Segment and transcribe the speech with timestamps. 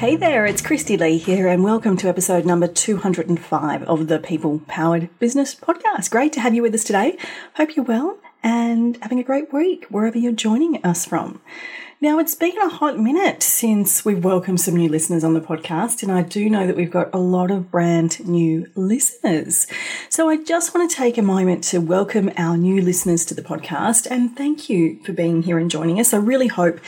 [0.00, 5.10] Hey there, it's Kristy-Lee here, and welcome to episode number 205 of the People Powered
[5.18, 6.10] Business Podcast.
[6.10, 7.18] Great to have you with us today.
[7.56, 11.42] Hope you're well and having a great week wherever you're joining us from.
[12.02, 16.02] Now, it's been a hot minute since we've welcomed some new listeners on the podcast,
[16.02, 19.66] and I do know that we've got a lot of brand new listeners.
[20.08, 23.42] So, I just want to take a moment to welcome our new listeners to the
[23.42, 26.14] podcast and thank you for being here and joining us.
[26.14, 26.80] I really hope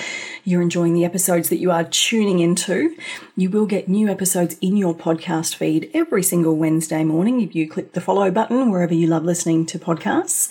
[0.45, 2.97] you're enjoying the episodes that you are tuning into.
[3.37, 7.69] You will get new episodes in your podcast feed every single Wednesday morning if you
[7.69, 10.49] click the follow button wherever you love listening to podcasts.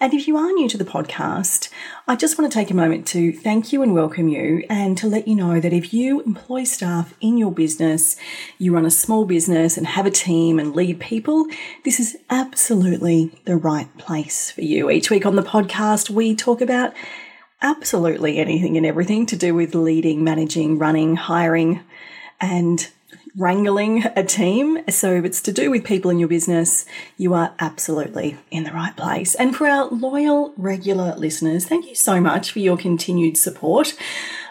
[0.00, 1.70] And if you are new to the podcast,
[2.06, 5.06] I just want to take a moment to thank you and welcome you and to
[5.06, 8.16] let you know that if you employ staff in your business,
[8.58, 11.46] you run a small business and have a team and lead people,
[11.84, 14.90] this is absolutely the right place for you.
[14.90, 16.94] Each week on the podcast, we talk about
[17.60, 21.80] absolutely anything and everything to do with leading, managing, running, hiring,
[22.40, 22.88] and
[23.36, 24.78] wrangling a team.
[24.88, 26.84] So if it's to do with people in your business,
[27.16, 29.34] you are absolutely in the right place.
[29.34, 33.94] And for our loyal, regular listeners, thank you so much for your continued support.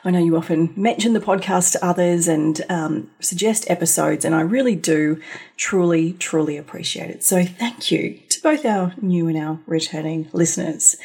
[0.03, 4.41] I know you often mention the podcast to others and um, suggest episodes, and I
[4.41, 5.21] really do
[5.57, 7.23] truly, truly appreciate it.
[7.23, 10.95] So thank you to both our new and our returning listeners.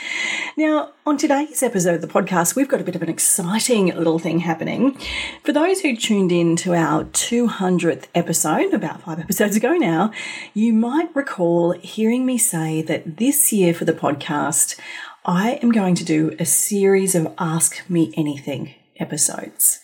[0.56, 4.18] Now, on today's episode of the podcast, we've got a bit of an exciting little
[4.18, 4.96] thing happening.
[5.44, 10.10] For those who tuned in to our 200th episode, about five episodes ago now,
[10.54, 14.80] you might recall hearing me say that this year for the podcast,
[15.26, 19.80] I am going to do a series of Ask Me Anything episodes.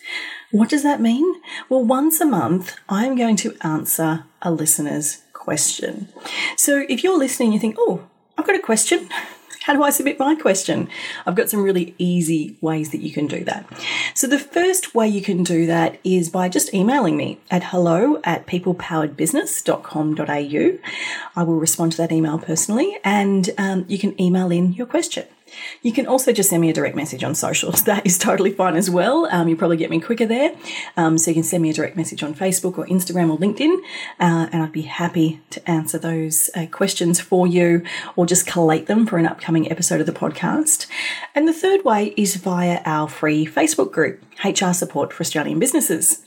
[0.51, 1.41] What does that mean?
[1.69, 6.09] Well, once a month, I'm going to answer a listener's question.
[6.57, 8.07] So if you're listening, you think, oh,
[8.37, 9.09] I've got a question.
[9.63, 10.89] How do I submit my question?
[11.25, 13.65] I've got some really easy ways that you can do that.
[14.13, 18.19] So, the first way you can do that is by just emailing me at hello
[18.25, 20.89] at peoplepoweredbusiness.com.au.
[21.37, 25.27] I will respond to that email personally and um, you can email in your question.
[25.81, 27.83] You can also just send me a direct message on socials.
[27.93, 29.27] That is totally fine as well.
[29.29, 30.55] Um, you probably get me quicker there.
[30.97, 33.77] Um, so you can send me a direct message on Facebook or Instagram or LinkedIn,
[34.19, 37.83] uh, and I'd be happy to answer those uh, questions for you
[38.15, 40.87] or just collate them for an upcoming episode of the podcast.
[41.35, 46.23] And the third way is via our free Facebook group, HR Support for Australian Businesses.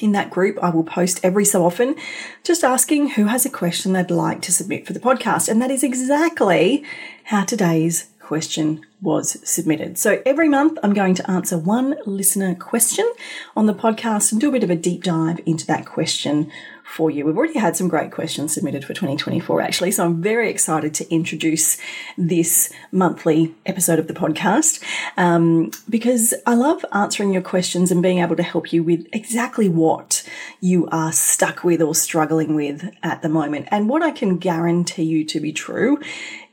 [0.00, 1.94] In that group, I will post every so often
[2.42, 5.48] just asking who has a question they'd like to submit for the podcast.
[5.48, 6.84] And that is exactly
[7.24, 9.98] how today's question was submitted.
[9.98, 13.10] So every month I'm going to answer one listener question
[13.54, 16.50] on the podcast and do a bit of a deep dive into that question
[16.84, 17.24] for you.
[17.24, 21.10] We've already had some great questions submitted for 2024 actually, so I'm very excited to
[21.12, 21.78] introduce
[22.16, 24.82] this monthly episode of the podcast
[25.16, 29.68] um, because I love answering your questions and being able to help you with exactly
[29.68, 30.26] what
[30.60, 33.66] you are stuck with or struggling with at the moment.
[33.70, 35.98] And what I can guarantee you to be true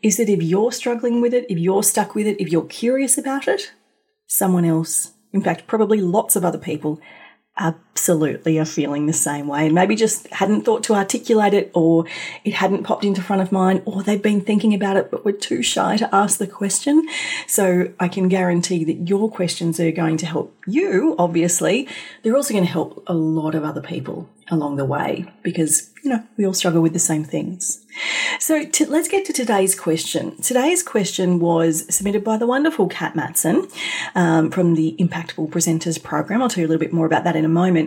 [0.02, 3.18] is that if you're struggling with it, if you're stuck with it, if you're curious
[3.18, 3.72] about it,
[4.28, 7.00] someone else, in fact, probably lots of other people,
[7.94, 12.06] absolutely are feeling the same way and maybe just hadn't thought to articulate it or
[12.46, 15.32] it hadn't popped into front of mind or they've been thinking about it but were
[15.34, 17.06] too shy to ask the question.
[17.48, 21.88] So I can guarantee that your questions are going to help you, obviously.
[22.24, 26.10] They're also going to help a lot of other people along the way because, you
[26.10, 27.86] know, we all struggle with the same things.
[28.40, 30.40] So let's get to today's question.
[30.42, 33.68] Today's question was submitted by the wonderful Cat Matson
[34.14, 36.42] um, from the Impactful Presenters program.
[36.42, 37.81] I'll tell you a little bit more about that in a moment.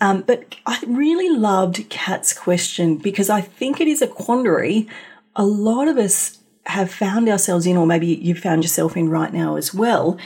[0.00, 4.88] Um, but I really loved Cat's question because I think it is a quandary
[5.36, 9.32] a lot of us have found ourselves in, or maybe you've found yourself in right
[9.32, 10.16] now as well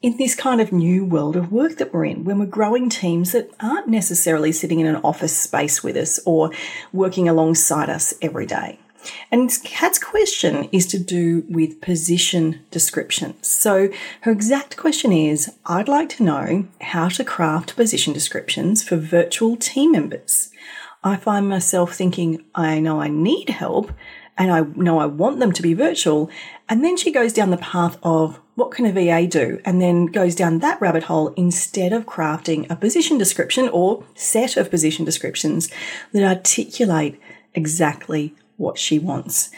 [0.00, 3.32] in this kind of new world of work that we're in, when we're growing teams
[3.32, 6.52] that aren't necessarily sitting in an office space with us or
[6.92, 8.78] working alongside us every day.
[9.30, 13.48] And Cat's question is to do with position descriptions.
[13.48, 13.90] So
[14.22, 19.56] her exact question is I'd like to know how to craft position descriptions for virtual
[19.56, 20.50] team members.
[21.04, 23.92] I find myself thinking, I know I need help,
[24.36, 26.30] and I know I want them to be virtual.
[26.68, 29.60] And then she goes down the path of what can a VA do?
[29.64, 34.56] And then goes down that rabbit hole instead of crafting a position description or set
[34.56, 35.70] of position descriptions
[36.12, 37.20] that articulate
[37.54, 39.50] exactly what she wants.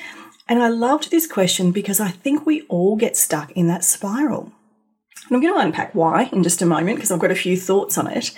[0.49, 4.52] And I loved this question because I think we all get stuck in that spiral.
[5.29, 7.56] And I'm going to unpack why in just a moment because I've got a few
[7.56, 8.32] thoughts on it.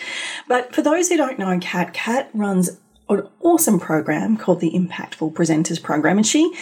[0.48, 2.70] But for those who don't know Cat, Cat runs
[3.08, 6.18] an awesome program called the Impactful Presenters Program.
[6.18, 6.54] And she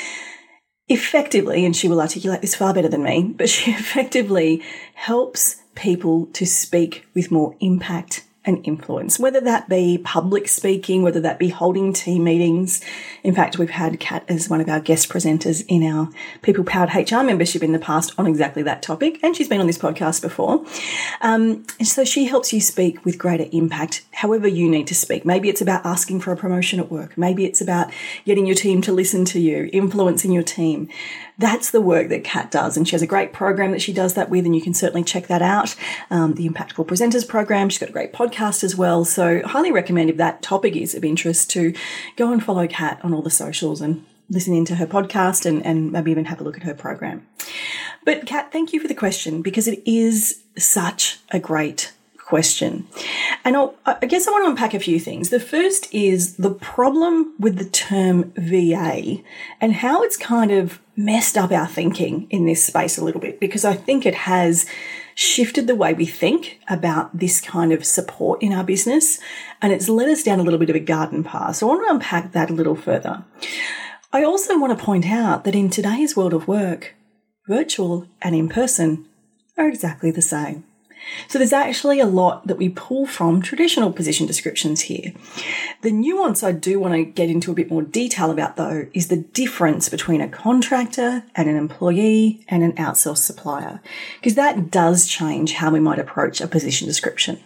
[0.89, 4.63] effectively, and she will articulate this far better than me, but she effectively
[4.95, 11.21] helps people to speak with more impact and influence, whether that be public speaking, whether
[11.21, 12.81] that be holding team meetings.
[13.23, 16.09] In fact, we've had Cat as one of our guest presenters in our
[16.41, 19.67] People Powered HR membership in the past on exactly that topic, and she's been on
[19.67, 20.65] this podcast before.
[21.21, 25.27] Um, so she helps you speak with greater impact, however you need to speak.
[25.27, 27.19] Maybe it's about asking for a promotion at work.
[27.19, 27.93] Maybe it's about
[28.25, 30.89] getting your team to listen to you, influencing your team.
[31.41, 34.13] That's the work that Cat does, and she has a great program that she does
[34.13, 35.75] that with, and you can certainly check that out.
[36.11, 37.71] Um, the Impactful Presenters program.
[37.71, 41.03] She's got a great podcast as well, so highly recommend if that topic is of
[41.03, 41.73] interest to
[42.17, 45.91] go and follow Cat on all the socials and listen into her podcast and, and
[45.91, 47.27] maybe even have a look at her program.
[48.05, 52.87] But Cat, thank you for the question because it is such a great question.
[53.45, 55.31] And I'll, i guess I want to unpack a few things.
[55.31, 59.23] The first is the problem with the term VA
[59.61, 63.41] and how it's kind of messed up our thinking in this space a little bit
[63.41, 64.67] because I think it has
[65.15, 69.19] shifted the way we think about this kind of support in our business
[69.63, 71.57] and it's led us down a little bit of a garden path.
[71.57, 73.25] So I want to unpack that a little further.
[74.13, 76.95] I also want to point out that in today's world of work,
[77.47, 79.07] virtual and in person
[79.57, 80.65] are exactly the same.
[81.29, 85.13] So there's actually a lot that we pull from traditional position descriptions here.
[85.83, 89.09] The nuance I do want to get into a bit more detail about though is
[89.09, 93.81] the difference between a contractor and an employee and an outsourced supplier,
[94.19, 97.41] because that does change how we might approach a position description.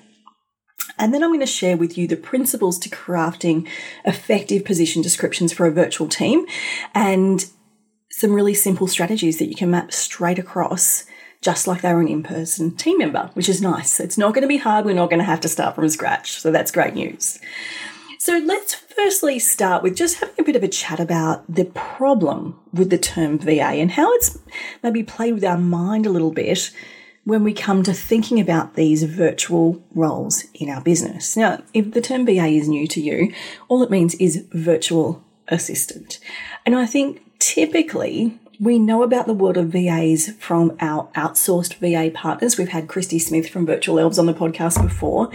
[0.99, 3.67] And then I'm going to share with you the principles to crafting
[4.05, 6.47] effective position descriptions for a virtual team
[6.95, 7.45] and
[8.11, 11.05] some really simple strategies that you can map straight across
[11.45, 14.01] just like they were an in person team member, which is nice.
[14.01, 14.87] It's not going to be hard.
[14.87, 16.41] We're not going to have to start from scratch.
[16.41, 17.39] So that's great news.
[18.19, 22.59] So let's firstly start with just having a bit of a chat about the problem
[22.73, 24.39] with the term VA and how it's
[24.83, 26.71] maybe played with our mind a little bit
[27.25, 31.37] when we come to thinking about these virtual roles in our business.
[31.37, 33.35] Now, if the term VA is new to you,
[33.69, 36.19] all it means is virtual assistant.
[36.65, 42.11] And I think typically we know about the world of VAs from our outsourced VA
[42.15, 42.59] partners.
[42.59, 45.31] We've had Christy Smith from Virtual Elves on the podcast before.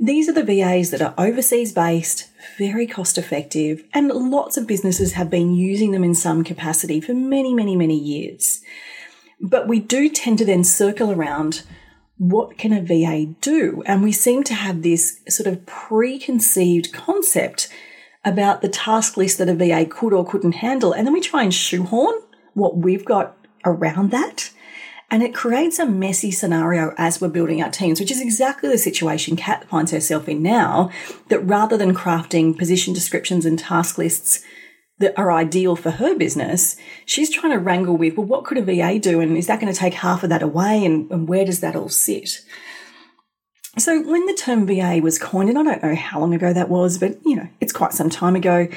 [0.00, 5.14] These are the VAs that are overseas based, very cost effective, and lots of businesses
[5.14, 8.62] have been using them in some capacity for many, many, many years.
[9.40, 11.64] But we do tend to then circle around
[12.16, 13.82] what can a VA do?
[13.86, 17.68] And we seem to have this sort of preconceived concept
[18.24, 20.92] about the task list that a VA could or couldn't handle.
[20.92, 22.14] And then we try and shoehorn
[22.58, 24.50] what we've got around that.
[25.10, 28.76] And it creates a messy scenario as we're building our teams, which is exactly the
[28.76, 30.90] situation Cat finds herself in now.
[31.28, 34.44] That rather than crafting position descriptions and task lists
[34.98, 38.62] that are ideal for her business, she's trying to wrangle with, well, what could a
[38.62, 39.20] VA do?
[39.20, 40.84] And is that going to take half of that away?
[40.84, 42.40] And, and where does that all sit?
[43.78, 46.68] So when the term VA was coined, and I don't know how long ago that
[46.68, 48.68] was, but you know, it's quite some time ago,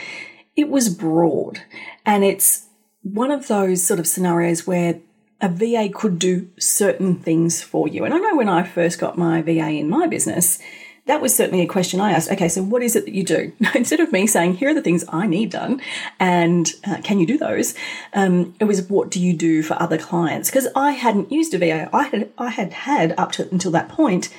[0.56, 1.62] it was broad
[2.06, 2.68] and it's
[3.04, 5.00] one of those sort of scenarios where
[5.42, 8.06] a VA could do certain things for you.
[8.06, 10.60] And I know when I first got my VA in my business,
[11.08, 12.32] that was certainly a question I asked.
[12.32, 13.52] Okay, so what is it that you do?
[13.76, 15.82] Instead of me saying, here are the things I need done
[16.20, 17.74] and uh, can you do those?
[18.14, 20.50] Um, it was, what do you do for other clients?
[20.50, 21.90] Because I hadn't used a VA.
[21.92, 24.30] I had, I had had up to until that point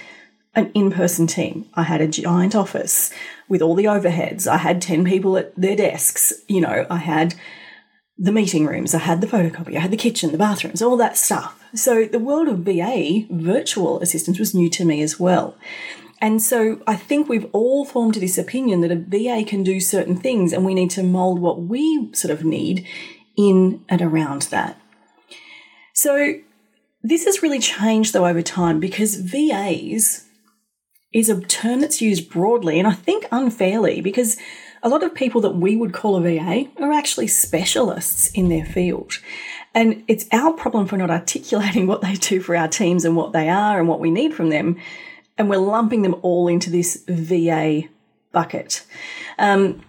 [0.54, 1.66] an in-person team.
[1.74, 3.12] I had a giant office
[3.48, 4.46] with all the overheads.
[4.46, 6.32] I had 10 people at their desks.
[6.46, 7.34] You know, I had
[8.22, 11.16] the meeting rooms, I had the photocopy, I had the kitchen, the bathrooms, all that
[11.16, 11.60] stuff.
[11.74, 15.56] So the world of VA, virtual assistants, was new to me as well.
[16.20, 20.16] And so I think we've all formed this opinion that a VA can do certain
[20.16, 22.86] things and we need to mold what we sort of need
[23.36, 24.80] in and around that.
[25.92, 26.34] So
[27.02, 30.26] this has really changed though over time because VAs
[31.12, 34.36] is a term that's used broadly and I think unfairly because
[34.82, 38.64] a lot of people that we would call a VA are actually specialists in their
[38.64, 39.18] field.
[39.74, 43.32] And it's our problem for not articulating what they do for our teams and what
[43.32, 44.76] they are and what we need from them.
[45.38, 47.82] And we're lumping them all into this VA
[48.32, 48.84] bucket.
[49.38, 49.82] Um,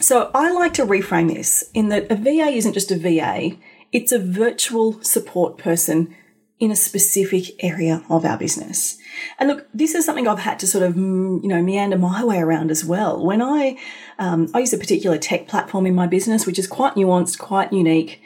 [0.00, 3.56] So I like to reframe this in that a VA isn't just a VA,
[3.92, 6.16] it's a virtual support person
[6.62, 8.96] in a specific area of our business.
[9.40, 12.24] And look, this is something I've had to sort of, mm, you know, meander my
[12.24, 13.20] way around as well.
[13.20, 13.76] When I,
[14.20, 17.72] um, I use a particular tech platform in my business, which is quite nuanced, quite
[17.72, 18.21] unique,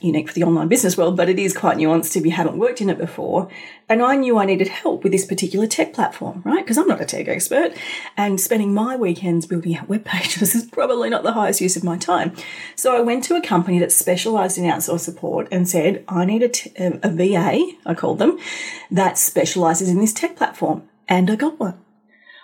[0.00, 2.80] unique for the online business world, but it is quite nuanced if you haven't worked
[2.80, 3.48] in it before.
[3.88, 6.64] And I knew I needed help with this particular tech platform, right?
[6.64, 7.72] Because I'm not a tech expert.
[8.16, 11.84] And spending my weekends building out web pages is probably not the highest use of
[11.84, 12.34] my time.
[12.76, 16.42] So I went to a company that specialized in outsource support and said, I need
[16.42, 18.38] a, t- um, a VA, I called them,
[18.90, 20.88] that specializes in this tech platform.
[21.08, 21.78] And I got one.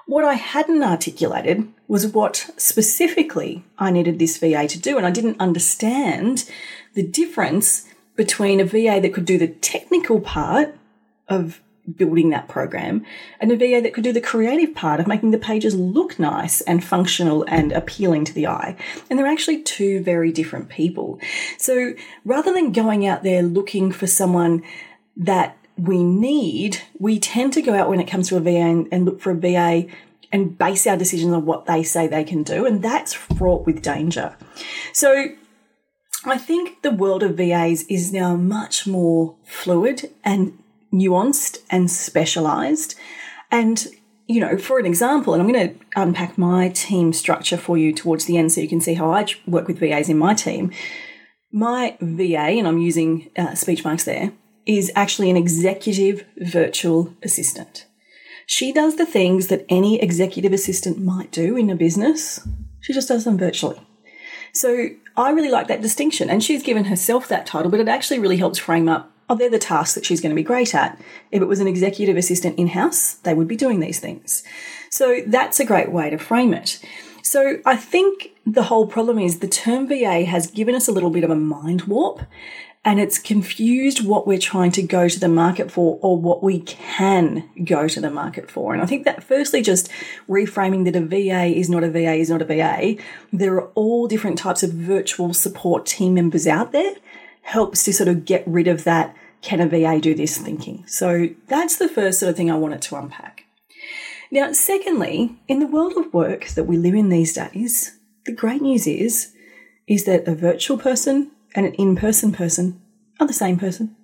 [0.09, 4.97] What I hadn't articulated was what specifically I needed this VA to do.
[4.97, 6.51] And I didn't understand
[6.99, 7.85] the difference
[8.17, 10.77] between a VA that could do the technical part
[11.29, 11.61] of
[11.97, 13.07] building that program
[13.39, 16.61] and a VA that could do the creative part of making the pages look nice
[16.63, 18.75] and functional and appealing to the eye.
[19.09, 21.21] And they're actually two very different people.
[21.57, 24.65] So rather than going out there looking for someone
[25.19, 28.89] that we need, we tend to go out when it comes to a VA and,
[28.91, 29.87] and look for a VA
[30.33, 32.67] and base our decisions on what they say they can do.
[32.67, 34.37] And that's fraught with danger.
[34.93, 35.29] So
[36.25, 40.59] I think the world of VAs is now much more fluid and
[40.93, 42.97] nuanced and specialized.
[43.51, 43.87] And,
[44.27, 47.93] you know, for an example, and I'm going to unpack my team structure for you
[47.93, 50.73] towards the end so you can see how I work with VAs in my team.
[51.53, 54.33] My VA, and I'm using uh, speech marks there,
[54.67, 57.87] is actually an executive virtual assistant.
[58.47, 62.47] She does the things that any executive assistant might do in a business,
[62.81, 63.81] she just does them virtually.
[64.59, 66.29] So I really like that distinction.
[66.29, 69.51] And she's given herself that title, but it actually really helps frame up oh, they're
[69.51, 70.99] the tasks that she's going to be great at.
[71.31, 74.43] If it was an executive assistant in house, they would be doing these things.
[74.91, 76.83] So that's a great way to frame it.
[77.23, 81.11] So I think the whole problem is the term VA has given us a little
[81.11, 82.23] bit of a mind warp
[82.85, 86.61] and it's confused what we're trying to go to the market for or what we
[86.61, 88.73] can go to the market for.
[88.73, 89.91] And I think that firstly, just
[90.29, 92.97] reframing that a VA is not a VA is not a VA.
[93.33, 96.95] There are all different types of virtual support team members out there
[97.43, 100.85] helps to sort of get rid of that can a VA do this thinking.
[100.87, 103.45] So that's the first sort of thing I wanted to unpack.
[104.31, 107.98] Now, secondly, in the world of work that we live in these days,
[108.29, 109.33] the great news is,
[109.87, 112.79] is that a virtual person and an in person person
[113.19, 113.97] are the same person.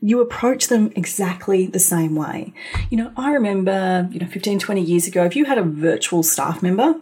[0.00, 2.52] You approach them exactly the same way.
[2.90, 6.24] You know, I remember, you know, 15, 20 years ago, if you had a virtual
[6.24, 6.96] staff member,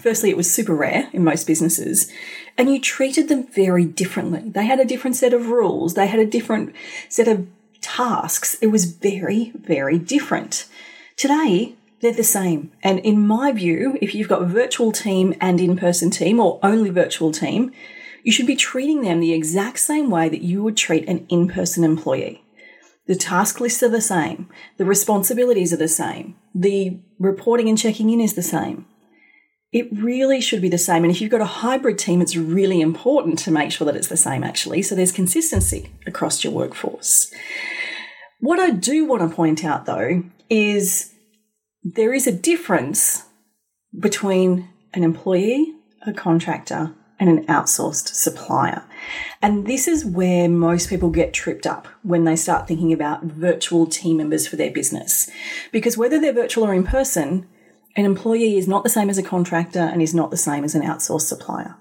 [0.00, 2.10] firstly, it was super rare in most businesses,
[2.56, 4.48] and you treated them very differently.
[4.48, 6.74] They had a different set of rules, they had a different
[7.10, 7.46] set of
[7.82, 8.56] tasks.
[8.62, 10.66] It was very, very different.
[11.16, 11.74] Today,
[12.04, 12.72] they're the same.
[12.82, 16.60] And in my view, if you've got a virtual team and in person team, or
[16.62, 17.72] only virtual team,
[18.22, 21.48] you should be treating them the exact same way that you would treat an in
[21.48, 22.42] person employee.
[23.06, 28.08] The task lists are the same, the responsibilities are the same, the reporting and checking
[28.10, 28.86] in is the same.
[29.72, 31.02] It really should be the same.
[31.02, 34.08] And if you've got a hybrid team, it's really important to make sure that it's
[34.08, 34.82] the same actually.
[34.82, 37.30] So there's consistency across your workforce.
[38.40, 41.13] What I do want to point out though is
[41.84, 43.24] there is a difference
[43.98, 45.74] between an employee,
[46.06, 48.82] a contractor, and an outsourced supplier.
[49.40, 53.86] And this is where most people get tripped up when they start thinking about virtual
[53.86, 55.30] team members for their business.
[55.70, 57.46] Because whether they're virtual or in person,
[57.96, 60.74] an employee is not the same as a contractor and is not the same as
[60.74, 61.76] an outsourced supplier.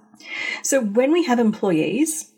[0.62, 2.30] So when we have employees,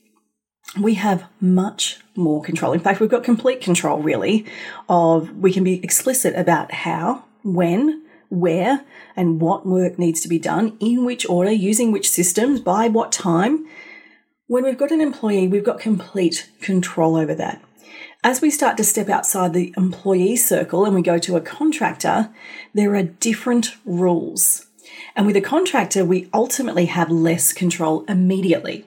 [0.79, 2.73] we have much more control.
[2.73, 4.45] In fact, we've got complete control really
[4.87, 8.83] of we can be explicit about how, when, where
[9.15, 13.11] and what work needs to be done, in which order, using which systems, by what
[13.11, 13.65] time.
[14.47, 17.61] When we've got an employee, we've got complete control over that.
[18.23, 22.31] As we start to step outside the employee circle and we go to a contractor,
[22.73, 24.65] there are different rules.
[25.15, 28.85] And with a contractor, we ultimately have less control immediately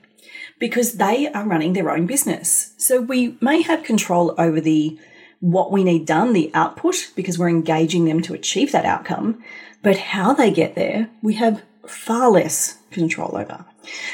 [0.59, 2.75] because they are running their own business.
[2.77, 4.99] So we may have control over the
[5.41, 9.43] what we need done, the output, because we're engaging them to achieve that outcome.
[9.83, 13.65] But how they get there, we have far less control over.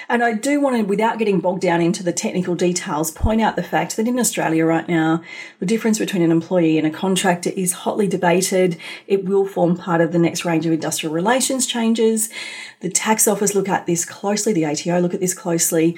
[0.08, 3.56] And I do want to, without getting bogged down into the technical details, point out
[3.56, 5.22] the fact that in Australia right now,
[5.58, 8.76] the difference between an employee and a contractor is hotly debated.
[9.06, 12.30] It will form part of the next range of industrial relations changes.
[12.80, 15.96] The tax office look at this closely, the ATO look at this closely.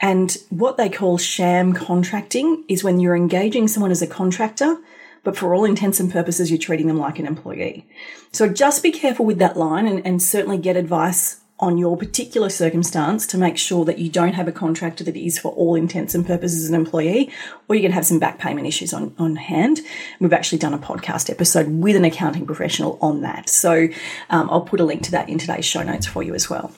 [0.00, 4.78] And what they call sham contracting is when you're engaging someone as a contractor,
[5.24, 7.86] but for all intents and purposes, you're treating them like an employee.
[8.30, 12.48] So just be careful with that line and, and certainly get advice on your particular
[12.48, 16.14] circumstance to make sure that you don't have a contractor that is for all intents
[16.14, 17.32] and purposes an employee,
[17.66, 19.80] or you're going to have some back payment issues on, on hand.
[20.20, 23.48] We've actually done a podcast episode with an accounting professional on that.
[23.48, 23.88] So
[24.30, 26.72] um, I'll put a link to that in today's show notes for you as well.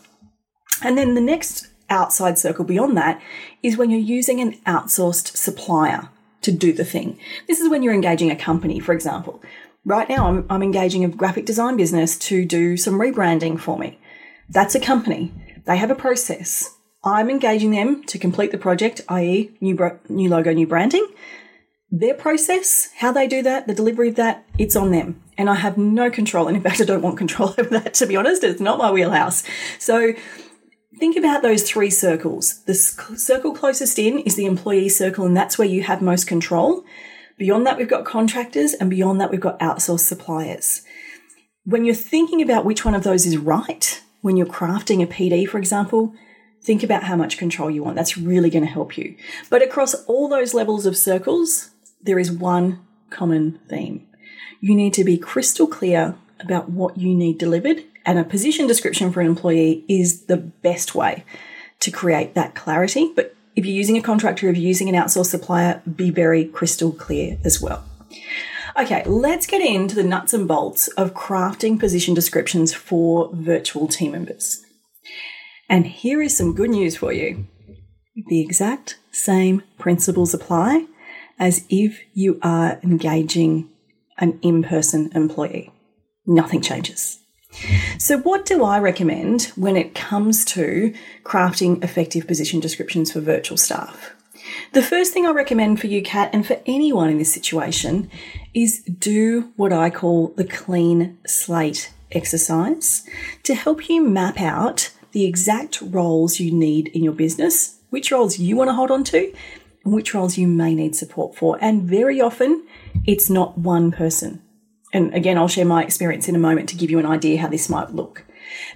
[0.83, 3.21] And then the next outside circle beyond that
[3.63, 6.09] is when you're using an outsourced supplier
[6.43, 7.19] to do the thing.
[7.47, 9.43] This is when you're engaging a company, for example.
[9.85, 13.99] Right now, I'm, I'm engaging a graphic design business to do some rebranding for me.
[14.49, 15.33] That's a company.
[15.67, 16.75] They have a process.
[17.03, 21.07] I'm engaging them to complete the project, i.e., new, bro- new logo, new branding.
[21.91, 25.23] Their process, how they do that, the delivery of that, it's on them.
[25.39, 26.47] And I have no control.
[26.47, 28.45] And in fact, I don't want control over that, to be honest.
[28.45, 29.45] It's not my wheelhouse.
[29.79, 30.13] So
[31.01, 32.63] think about those three circles.
[32.65, 36.85] The circle closest in is the employee circle, and that's where you have most control.
[37.39, 40.83] Beyond that, we've got contractors, and beyond that, we've got outsourced suppliers.
[41.65, 45.49] When you're thinking about which one of those is right, when you're crafting a PD,
[45.49, 46.13] for example,
[46.63, 47.97] think about how much control you want.
[47.97, 49.17] That's really going to help you.
[49.49, 51.71] But across all those levels of circles,
[52.03, 52.79] there is one
[53.09, 54.07] common theme.
[54.61, 59.13] You need to be crystal clear about what you need delivered, and a position description
[59.13, 61.25] for an employee is the best way
[61.81, 63.13] to create that clarity.
[63.15, 66.93] But if you're using a contractor, if you're using an outsourced supplier, be very crystal
[66.93, 67.85] clear as well.
[68.79, 74.13] Okay, let's get into the nuts and bolts of crafting position descriptions for virtual team
[74.13, 74.65] members.
[75.69, 77.47] And here is some good news for you.
[78.29, 80.87] The exact same principles apply
[81.39, 83.69] as if you are engaging
[84.19, 85.73] an in person employee.
[86.27, 87.19] Nothing changes.
[87.99, 93.57] So, what do I recommend when it comes to crafting effective position descriptions for virtual
[93.57, 94.15] staff?
[94.73, 98.11] The first thing I recommend for you, Cat, and for anyone in this situation,
[98.55, 103.07] is do what I call the clean slate exercise
[103.43, 108.39] to help you map out the exact roles you need in your business, which roles
[108.39, 109.33] you want to hold on to,
[109.85, 111.59] and which roles you may need support for.
[111.61, 112.65] And very often,
[113.07, 114.43] it's not one person.
[114.93, 117.49] And again, I'll share my experience in a moment to give you an idea how
[117.49, 118.25] this might look.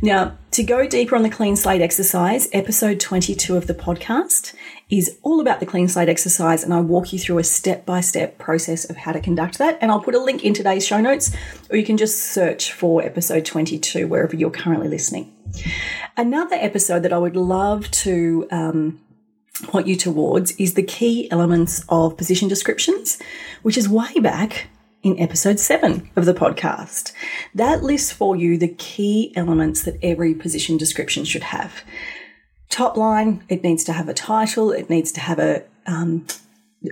[0.00, 4.54] Now, to go deeper on the clean slate exercise, episode 22 of the podcast
[4.90, 8.00] is all about the clean slate exercise, and I walk you through a step by
[8.00, 9.78] step process of how to conduct that.
[9.80, 11.34] And I'll put a link in today's show notes,
[11.70, 15.32] or you can just search for episode 22 wherever you're currently listening.
[16.16, 19.00] Another episode that I would love to um,
[19.64, 23.18] point you towards is the key elements of position descriptions,
[23.62, 24.68] which is way back
[25.04, 27.12] in episode seven of the podcast.
[27.54, 31.84] That lists for you the key elements that every position description should have.
[32.70, 36.26] Top line, it needs to have a title, it needs to have a, um,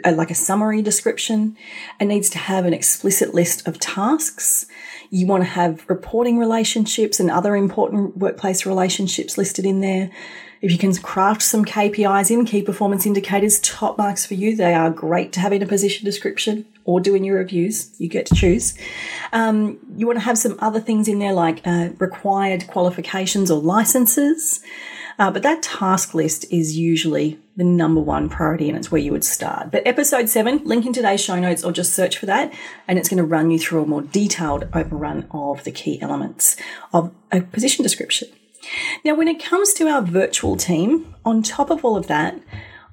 [0.05, 1.57] a like a summary description,
[1.98, 4.66] it needs to have an explicit list of tasks.
[5.09, 10.11] You want to have reporting relationships and other important workplace relationships listed in there.
[10.62, 14.55] If you can craft some KPIs in, key performance indicators, top marks for you.
[14.55, 17.90] They are great to have in a position description or do in your reviews.
[17.98, 18.79] You get to choose.
[19.33, 23.61] Um, you want to have some other things in there like uh, required qualifications or
[23.61, 24.62] licenses.
[25.18, 29.11] Uh, but that task list is usually the number one priority and it's where you
[29.11, 29.72] would start.
[29.72, 32.55] But episode seven, link in today's show notes or just search for that
[32.87, 36.57] and it's going to run you through a more detailed overrun of the key elements
[36.92, 38.29] of a position description.
[39.05, 42.40] Now, when it comes to our virtual team, on top of all of that,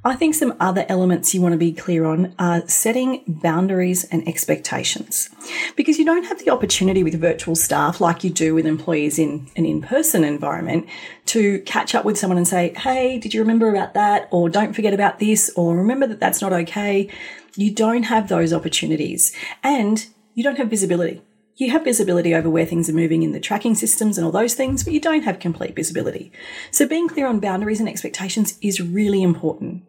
[0.03, 4.25] I think some other elements you want to be clear on are setting boundaries and
[4.29, 5.29] expectations.
[5.75, 9.49] Because you don't have the opportunity with virtual staff like you do with employees in
[9.57, 10.87] an in person environment
[11.27, 14.29] to catch up with someone and say, hey, did you remember about that?
[14.31, 15.51] Or don't forget about this?
[15.57, 17.09] Or remember that that's not okay.
[17.55, 21.21] You don't have those opportunities and you don't have visibility
[21.59, 24.53] you have visibility over where things are moving in the tracking systems and all those
[24.53, 26.31] things, but you don't have complete visibility.
[26.71, 29.83] So being clear on boundaries and expectations is really important.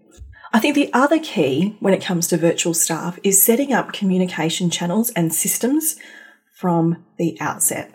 [0.52, 4.68] I think the other key when it comes to virtual staff is setting up communication
[4.68, 5.94] channels and systems
[6.52, 7.94] from the outset.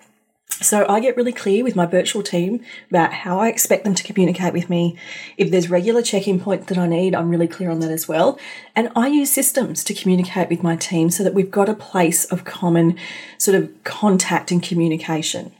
[0.61, 4.03] So I get really clear with my virtual team about how I expect them to
[4.03, 4.97] communicate with me.
[5.37, 8.39] If there's regular check-in points that I need, I'm really clear on that as well.
[8.73, 12.23] And I use systems to communicate with my team so that we've got a place
[12.25, 12.97] of common
[13.37, 15.51] sort of contact and communication.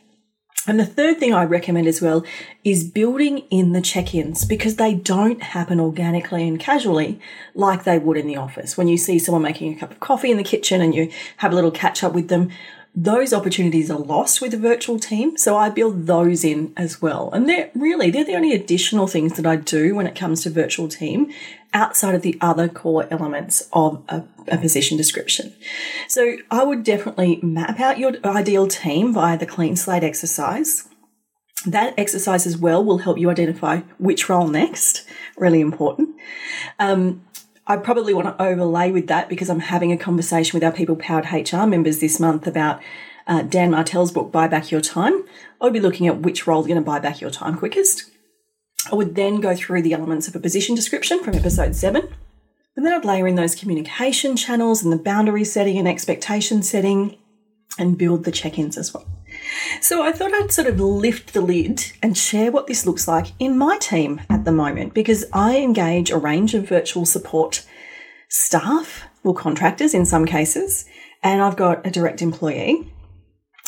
[0.68, 2.26] And the third thing I recommend as well
[2.64, 7.20] is building in the check ins because they don't happen organically and casually
[7.54, 8.76] like they would in the office.
[8.78, 11.52] When you see someone making a cup of coffee in the kitchen and you have
[11.52, 12.50] a little catch up with them,
[12.96, 15.38] those opportunities are lost with a virtual team.
[15.38, 17.30] So I build those in as well.
[17.34, 20.50] And they're really, they're the only additional things that I do when it comes to
[20.50, 21.32] virtual team
[21.74, 25.54] outside of the other core elements of a, a position description.
[26.08, 30.88] So I would definitely map out your ideal team via the clean slate exercise.
[31.66, 35.06] That exercise as well will help you identify which role next.
[35.36, 36.16] Really important.
[36.80, 37.26] Um,
[37.68, 40.96] I probably want to overlay with that because I'm having a conversation with our people
[40.96, 42.82] powered HR members this month about
[43.28, 45.24] uh, Dan Martell's book, Buy Back Your Time.
[45.60, 48.12] I would be looking at which role is going to buy back your time quickest.
[48.92, 52.14] I would then go through the elements of a position description from episode seven.
[52.76, 57.18] And then I'd layer in those communication channels and the boundary setting and expectation setting
[57.80, 59.08] and build the check ins as well.
[59.82, 63.28] So I thought I'd sort of lift the lid and share what this looks like
[63.40, 67.66] in my team at the moment because I engage a range of virtual support
[68.30, 70.86] staff, or contractors in some cases,
[71.24, 72.92] and I've got a direct employee.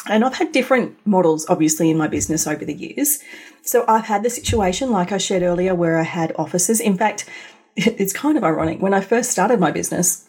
[0.10, 3.20] And I've had different models, obviously, in my business over the years.
[3.64, 6.80] So I've had the situation, like I shared earlier, where I had offices.
[6.80, 7.28] In fact,
[7.76, 8.82] it's kind of ironic.
[8.82, 10.27] When I first started my business,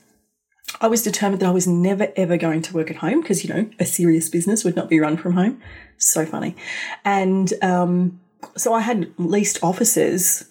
[0.81, 3.53] I was determined that I was never ever going to work at home because, you
[3.53, 5.61] know, a serious business would not be run from home.
[5.97, 6.57] So funny.
[7.05, 8.21] And um,
[8.57, 10.49] so I had leased offices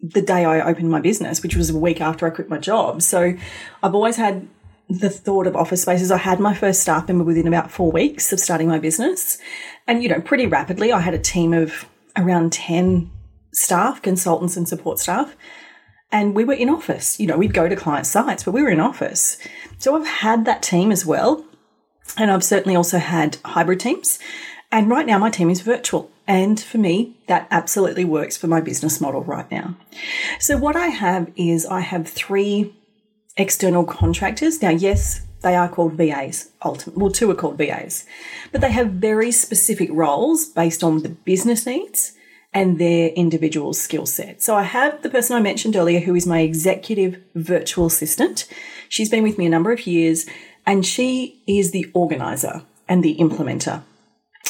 [0.00, 3.02] the day I opened my business, which was a week after I quit my job.
[3.02, 3.34] So
[3.82, 4.48] I've always had
[4.88, 6.10] the thought of office spaces.
[6.10, 9.38] I had my first staff member within about four weeks of starting my business.
[9.86, 13.10] And, you know, pretty rapidly, I had a team of around 10
[13.52, 15.36] staff, consultants, and support staff.
[16.12, 17.18] And we were in office.
[17.18, 19.38] You know, we'd go to client sites, but we were in office.
[19.78, 21.44] So I've had that team as well.
[22.16, 24.18] And I've certainly also had hybrid teams.
[24.70, 26.10] And right now, my team is virtual.
[26.26, 29.76] And for me, that absolutely works for my business model right now.
[30.38, 32.74] So, what I have is I have three
[33.36, 34.62] external contractors.
[34.62, 36.50] Now, yes, they are called VAs.
[36.94, 38.06] Well, two are called VAs,
[38.52, 42.12] but they have very specific roles based on the business needs
[42.54, 44.42] and their individual skill set.
[44.42, 48.46] So I have the person I mentioned earlier who is my executive virtual assistant.
[48.88, 50.26] She's been with me a number of years
[50.66, 53.82] and she is the organizer and the implementer.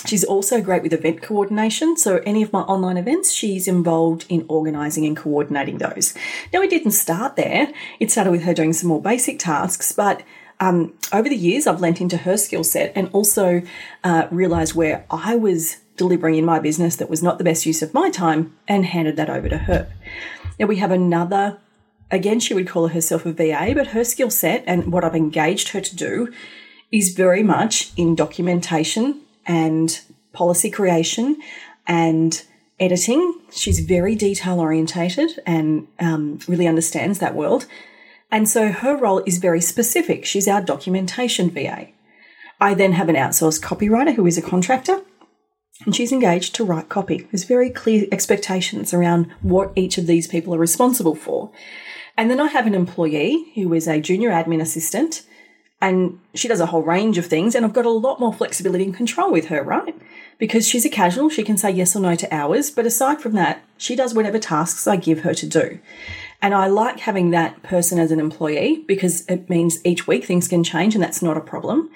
[0.07, 1.97] She's also great with event coordination.
[1.97, 6.15] So, any of my online events, she's involved in organising and coordinating those.
[6.53, 7.73] Now, it didn't start there.
[8.01, 10.23] It started with her doing some more basic tasks, but
[10.59, 13.63] um, over the years, I've lent into her skill set and also
[14.05, 17.83] uh, realised where I was delivering in my business that was not the best use
[17.83, 19.93] of my time and handed that over to her.
[20.59, 21.59] Now, we have another
[22.13, 25.71] again, she would call herself a VA, but her skill set and what I've engaged
[25.71, 26.33] her to do
[26.93, 29.99] is very much in documentation and
[30.33, 31.41] policy creation
[31.87, 32.43] and
[32.79, 33.41] editing.
[33.51, 37.67] She's very detail orientated and um, really understands that world.
[38.31, 40.25] And so her role is very specific.
[40.25, 41.89] She's our documentation VA.
[42.61, 45.03] I then have an outsourced copywriter who is a contractor
[45.85, 47.27] and she's engaged to write copy.
[47.31, 51.51] There's very clear expectations around what each of these people are responsible for.
[52.17, 55.23] And then I have an employee who is a junior admin assistant
[55.83, 58.85] and she does a whole range of things and i've got a lot more flexibility
[58.85, 59.95] and control with her right
[60.39, 63.33] because she's a casual she can say yes or no to hours but aside from
[63.33, 65.79] that she does whatever tasks i give her to do
[66.41, 70.49] and i like having that person as an employee because it means each week things
[70.49, 71.91] can change and that's not a problem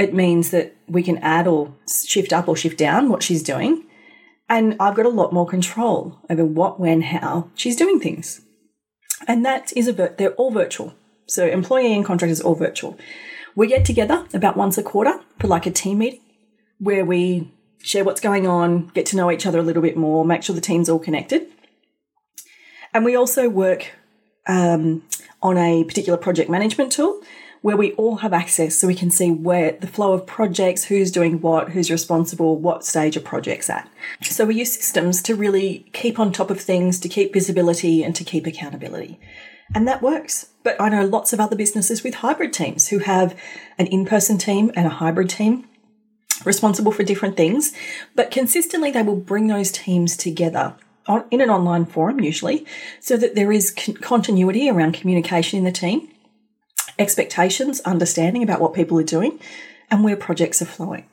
[0.00, 3.84] it means that we can add or shift up or shift down what she's doing
[4.48, 8.40] and i've got a lot more control over what when how she's doing things
[9.28, 10.94] and that is a they're all virtual
[11.30, 12.98] so employee and contractors all virtual.
[13.54, 16.20] We get together about once a quarter for like a team meeting
[16.78, 20.24] where we share what's going on, get to know each other a little bit more,
[20.24, 21.46] make sure the team's all connected.
[22.92, 23.92] And we also work
[24.48, 25.02] um,
[25.40, 27.22] on a particular project management tool
[27.62, 31.10] where we all have access so we can see where the flow of projects, who's
[31.10, 33.88] doing what, who's responsible, what stage a project's at.
[34.22, 38.16] So we use systems to really keep on top of things, to keep visibility and
[38.16, 39.20] to keep accountability.
[39.74, 40.48] And that works.
[40.62, 43.38] But I know lots of other businesses with hybrid teams who have
[43.78, 45.66] an in person team and a hybrid team
[46.44, 47.72] responsible for different things,
[48.14, 50.74] but consistently they will bring those teams together
[51.06, 52.64] on, in an online forum, usually,
[53.00, 56.09] so that there is con- continuity around communication in the team,
[57.00, 59.40] expectations, understanding about what people are doing,
[59.90, 61.06] and where projects are flowing.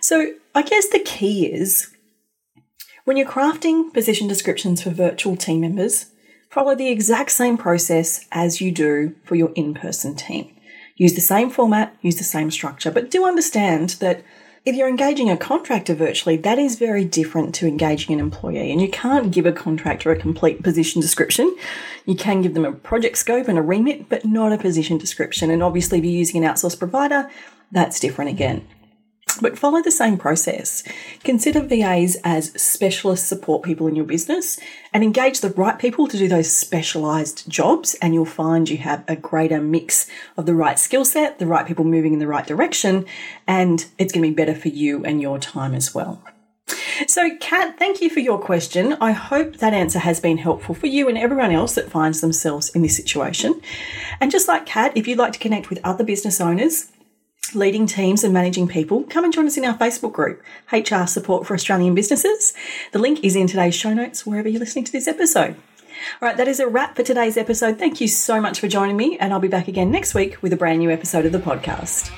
[0.00, 1.90] So I guess the key is
[3.04, 6.06] when you're crafting position descriptions for virtual team members,
[6.50, 10.52] Follow the exact same process as you do for your in person team.
[10.96, 14.24] Use the same format, use the same structure, but do understand that
[14.64, 18.70] if you're engaging a contractor virtually, that is very different to engaging an employee.
[18.70, 21.54] And you can't give a contractor a complete position description.
[22.04, 25.50] You can give them a project scope and a remit, but not a position description.
[25.50, 27.30] And obviously, if you're using an outsourced provider,
[27.72, 28.66] that's different again.
[29.38, 30.82] But follow the same process.
[31.24, 34.58] Consider VAs as specialist support people in your business
[34.92, 39.04] and engage the right people to do those specialized jobs, and you'll find you have
[39.08, 42.46] a greater mix of the right skill set, the right people moving in the right
[42.46, 43.06] direction,
[43.46, 46.22] and it's going to be better for you and your time as well.
[47.06, 48.94] So, Cat, thank you for your question.
[49.00, 52.68] I hope that answer has been helpful for you and everyone else that finds themselves
[52.70, 53.60] in this situation.
[54.20, 56.92] And just like Cat, if you'd like to connect with other business owners,
[57.54, 61.46] leading teams and managing people, come and join us in our Facebook group, HR Support
[61.46, 62.54] for Australian Businesses.
[62.92, 65.56] The link is in today's show notes wherever you're listening to this episode.
[66.20, 67.78] All right, that is a wrap for today's episode.
[67.78, 70.52] Thank you so much for joining me, and I'll be back again next week with
[70.52, 72.10] a brand new episode of the podcast.